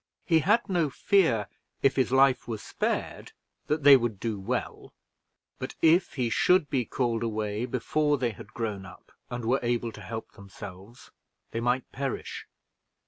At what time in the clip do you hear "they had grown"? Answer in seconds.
8.17-8.83